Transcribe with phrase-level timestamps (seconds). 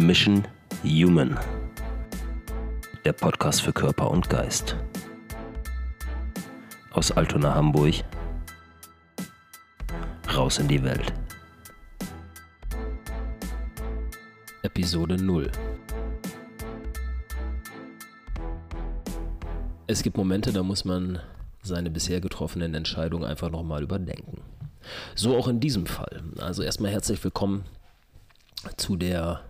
[0.00, 0.46] Mission
[0.84, 1.36] Human.
[3.04, 4.76] Der Podcast für Körper und Geist.
[6.92, 7.94] Aus Altona, Hamburg.
[10.32, 11.12] Raus in die Welt.
[14.62, 15.50] Episode 0.
[19.88, 21.18] Es gibt Momente, da muss man
[21.64, 24.42] seine bisher getroffenen Entscheidungen einfach nochmal überdenken.
[25.16, 26.22] So auch in diesem Fall.
[26.38, 27.64] Also erstmal herzlich willkommen
[28.76, 29.42] zu der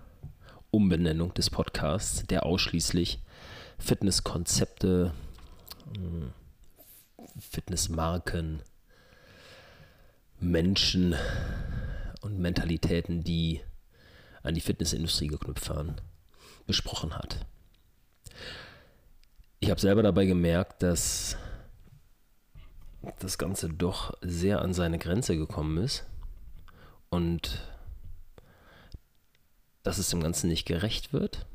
[0.71, 3.21] Umbenennung des Podcasts, der ausschließlich
[3.79, 5.13] Fitnesskonzepte,
[5.95, 6.33] hm,
[7.39, 8.63] Fitnessmarken,
[10.41, 11.15] Menschen
[12.21, 13.61] und Mentalitäten, die
[14.43, 16.01] an die Fitnessindustrie geknüpft waren,
[16.67, 17.47] besprochen hat.
[19.61, 21.37] Ich habe selber dabei gemerkt, dass
[23.19, 26.05] das Ganze doch sehr an seine Grenze gekommen ist
[27.11, 27.61] und
[29.89, 31.47] dass es dem Ganzen nicht gerecht wird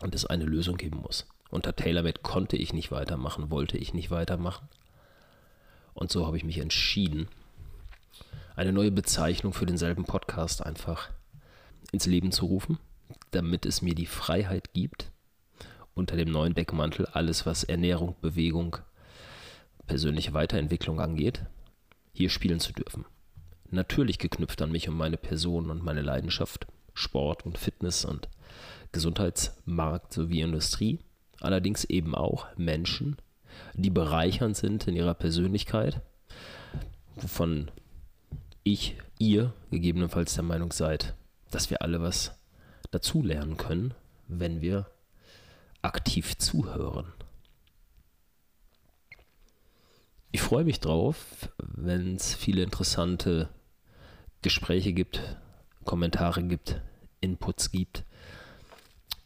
[0.00, 1.26] und es eine Lösung geben muss.
[1.50, 4.68] Unter TaylorMade konnte ich nicht weitermachen, wollte ich nicht weitermachen.
[5.92, 7.26] Und so habe ich mich entschieden,
[8.54, 11.10] eine neue Bezeichnung für denselben Podcast einfach
[11.90, 12.78] ins Leben zu rufen,
[13.32, 15.10] damit es mir die Freiheit gibt,
[15.94, 18.76] unter dem neuen Deckmantel alles, was Ernährung, Bewegung,
[19.88, 21.42] persönliche Weiterentwicklung angeht,
[22.12, 23.04] hier spielen zu dürfen.
[23.70, 26.66] Natürlich geknüpft an mich und meine Person und meine Leidenschaft,
[26.98, 28.28] Sport und Fitness und
[28.92, 30.98] Gesundheitsmarkt sowie Industrie,
[31.40, 33.16] allerdings eben auch Menschen,
[33.74, 36.00] die bereichernd sind in ihrer Persönlichkeit,
[37.16, 37.70] wovon
[38.64, 41.14] ich, ihr gegebenenfalls der Meinung seid,
[41.50, 42.38] dass wir alle was
[42.90, 43.94] dazulernen können,
[44.26, 44.90] wenn wir
[45.82, 47.12] aktiv zuhören.
[50.30, 53.48] Ich freue mich drauf, wenn es viele interessante
[54.42, 55.20] Gespräche gibt,
[55.84, 56.80] Kommentare gibt,
[57.20, 58.04] Inputs gibt,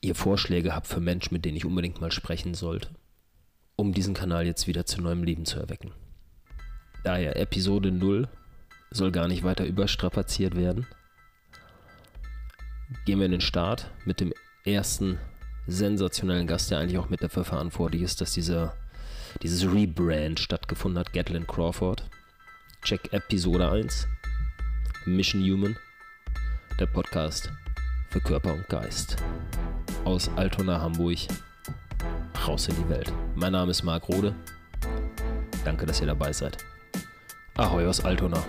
[0.00, 2.90] ihr Vorschläge habt für Menschen, mit denen ich unbedingt mal sprechen sollte,
[3.76, 5.92] um diesen Kanal jetzt wieder zu neuem Leben zu erwecken.
[7.04, 8.28] Daher Episode 0
[8.90, 10.86] soll gar nicht weiter überstrapaziert werden.
[13.06, 14.32] Gehen wir in den Start mit dem
[14.64, 15.18] ersten
[15.66, 18.74] sensationellen Gast, der eigentlich auch mit dafür verantwortlich ist, dass dieser
[19.40, 22.08] dieses Rebrand stattgefunden hat, Gatlin Crawford.
[22.82, 24.08] Check Episode 1,
[25.06, 25.76] Mission Human,
[26.80, 27.50] der Podcast
[28.12, 29.16] für Körper und Geist.
[30.04, 31.16] Aus Altona, Hamburg,
[32.46, 33.10] raus in die Welt.
[33.34, 34.34] Mein Name ist Marc Rode.
[35.64, 36.58] Danke, dass ihr dabei seid.
[37.56, 38.44] Ahoi aus Altona.